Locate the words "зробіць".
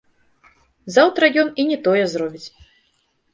2.15-2.43